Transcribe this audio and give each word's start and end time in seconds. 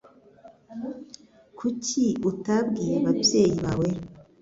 Kuki 1.57 2.05
utabwiye 2.29 2.93
ababyeyi 3.01 3.53
bawe? 3.63 3.87